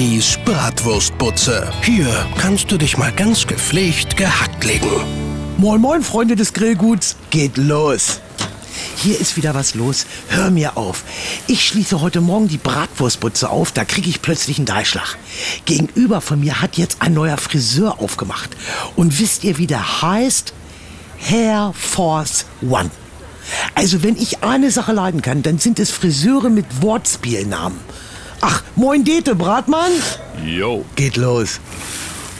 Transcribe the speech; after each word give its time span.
Bibis 0.00 0.38
Bratwurstbutze. 0.46 1.70
Hier 1.82 2.06
kannst 2.38 2.72
du 2.72 2.78
dich 2.78 2.96
mal 2.96 3.12
ganz 3.12 3.46
gepflegt 3.46 4.16
gehackt 4.16 4.64
legen. 4.64 4.88
Moin, 5.58 5.78
moin, 5.78 6.02
Freunde 6.02 6.36
des 6.36 6.54
Grillguts. 6.54 7.16
Geht 7.28 7.58
los. 7.58 8.18
Hier 8.96 9.20
ist 9.20 9.36
wieder 9.36 9.54
was 9.54 9.74
los. 9.74 10.06
Hör 10.30 10.50
mir 10.50 10.78
auf. 10.78 11.04
Ich 11.48 11.66
schließe 11.66 12.00
heute 12.00 12.22
Morgen 12.22 12.48
die 12.48 12.56
Bratwurstbutze 12.56 13.50
auf, 13.50 13.72
da 13.72 13.84
kriege 13.84 14.08
ich 14.08 14.22
plötzlich 14.22 14.56
einen 14.56 14.64
Dreischlag. 14.64 15.18
Gegenüber 15.66 16.22
von 16.22 16.40
mir 16.40 16.62
hat 16.62 16.78
jetzt 16.78 17.02
ein 17.02 17.12
neuer 17.12 17.36
Friseur 17.36 18.00
aufgemacht. 18.00 18.56
Und 18.96 19.20
wisst 19.20 19.44
ihr, 19.44 19.58
wie 19.58 19.66
der 19.66 20.00
heißt? 20.00 20.54
Hair 21.28 21.74
Force 21.74 22.46
One. 22.62 22.90
Also 23.74 24.02
wenn 24.02 24.16
ich 24.16 24.42
eine 24.42 24.70
Sache 24.70 24.94
leiden 24.94 25.20
kann, 25.20 25.42
dann 25.42 25.58
sind 25.58 25.78
es 25.78 25.90
Friseure 25.90 26.48
mit 26.48 26.80
Wortspielnamen. 26.80 27.78
Ach, 28.40 28.62
moin 28.76 29.04
Dete, 29.04 29.34
Bratmann. 29.34 29.92
Jo. 30.44 30.84
Geht 30.96 31.16
los. 31.16 31.60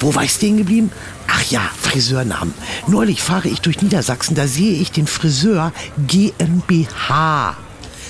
Wo 0.01 0.15
war 0.15 0.25
ich 0.25 0.33
stehen 0.33 0.57
geblieben? 0.57 0.91
Ach 1.29 1.43
ja, 1.51 1.61
Friseurnamen. 1.81 2.55
Neulich 2.87 3.23
fahre 3.23 3.49
ich 3.49 3.61
durch 3.61 3.83
Niedersachsen, 3.83 4.35
da 4.35 4.47
sehe 4.47 4.81
ich 4.81 4.91
den 4.93 5.07
Friseur 5.07 5.73
GmbH. 6.07 7.57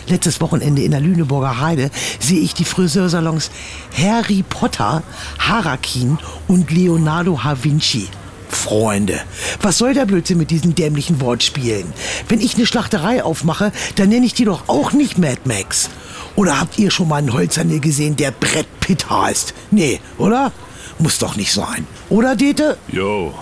Letztes 0.07 0.41
Wochenende 0.41 0.83
in 0.83 0.93
der 0.93 1.01
Lüneburger 1.01 1.61
Heide 1.61 1.91
sehe 2.19 2.41
ich 2.41 2.55
die 2.55 2.65
Friseursalons 2.65 3.51
Harry 3.97 4.45
Potter, 4.49 5.03
Harakin 5.39 6.19
und 6.49 6.71
Leonardo 6.71 7.39
da 7.43 7.63
Vinci. 7.63 8.09
Freunde, 8.49 9.21
was 9.63 9.79
soll 9.79 9.95
der 9.95 10.07
Blödsinn 10.07 10.39
mit 10.39 10.51
diesen 10.51 10.75
dämlichen 10.75 11.21
Wortspielen? 11.21 11.93
Wenn 12.29 12.41
ich 12.41 12.57
eine 12.57 12.67
Schlachterei 12.67 13.23
aufmache, 13.23 13.73
dann 13.97 14.09
nenne 14.09 14.27
ich 14.27 14.35
die 14.35 14.45
doch 14.45 14.69
auch 14.69 14.93
nicht 14.93 15.19
Mad 15.19 15.41
Max. 15.45 15.91
Oder 16.41 16.59
habt 16.59 16.79
ihr 16.79 16.91
schon 16.91 17.09
mal 17.09 17.17
einen 17.17 17.35
Holzhandel 17.35 17.81
gesehen, 17.81 18.17
der 18.17 18.31
Brett 18.31 18.67
Pitt 18.81 19.11
heißt? 19.11 19.53
Nee, 19.71 20.01
oder? 20.17 20.53
Muss 20.99 21.19
doch 21.19 21.37
nicht 21.37 21.53
sein. 21.53 21.87
Oder, 22.09 22.35
Dete? 22.35 22.79
Jo. 22.89 23.35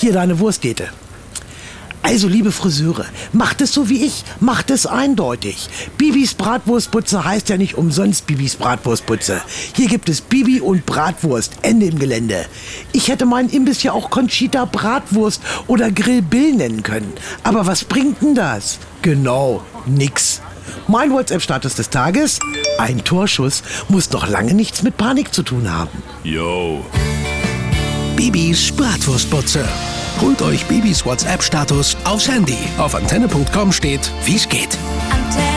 Hier 0.00 0.12
deine 0.12 0.38
Wurst, 0.38 0.62
Dete. 0.62 0.90
Also, 2.02 2.28
liebe 2.28 2.52
Friseure, 2.52 3.06
macht 3.32 3.62
es 3.62 3.72
so 3.72 3.88
wie 3.88 4.04
ich, 4.04 4.24
macht 4.40 4.70
es 4.70 4.84
eindeutig. 4.84 5.70
Bibis 5.96 6.34
Bratwurstputze 6.34 7.24
heißt 7.24 7.48
ja 7.48 7.56
nicht 7.56 7.78
umsonst 7.78 8.26
Bibis 8.26 8.56
Bratwurstputze. 8.56 9.40
Hier 9.74 9.88
gibt 9.88 10.10
es 10.10 10.20
Bibi 10.20 10.60
und 10.60 10.84
Bratwurst, 10.84 11.54
Ende 11.62 11.86
im 11.86 11.98
Gelände. 11.98 12.44
Ich 12.92 13.08
hätte 13.08 13.24
meinen 13.24 13.48
Imbiss 13.48 13.82
ja 13.82 13.92
auch 13.92 14.10
Conchita 14.10 14.66
Bratwurst 14.66 15.40
oder 15.66 15.90
Grill 15.90 16.20
Bill 16.20 16.56
nennen 16.56 16.82
können. 16.82 17.14
Aber 17.42 17.64
was 17.64 17.84
bringt 17.84 18.20
denn 18.20 18.34
das? 18.34 18.78
Genau, 19.00 19.62
nix. 19.86 20.42
Mein 20.88 21.10
WhatsApp-Status 21.10 21.74
des 21.74 21.90
Tages? 21.90 22.38
Ein 22.78 23.02
Torschuss 23.02 23.62
muss 23.88 24.08
doch 24.08 24.28
lange 24.28 24.54
nichts 24.54 24.82
mit 24.82 24.96
Panik 24.96 25.34
zu 25.34 25.42
tun 25.42 25.70
haben. 25.70 26.02
Jo. 26.22 26.84
Bibis 28.14 28.70
Bratwurstbutze. 28.72 29.64
Holt 30.20 30.40
euch 30.42 30.64
Bibis 30.66 31.04
WhatsApp-Status 31.04 31.96
aufs 32.04 32.28
Handy. 32.28 32.58
Auf 32.78 32.94
antenne.com 32.94 33.72
steht, 33.72 34.10
wie's 34.24 34.48
geht. 34.48 34.78
Antennen 35.10 35.55